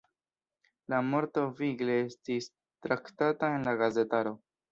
La 0.93 1.01
morto 1.09 1.43
vigle 1.59 1.97
estis 2.05 2.49
traktata 2.87 3.53
en 3.59 3.71
la 3.71 3.77
gazetaro. 3.85 4.35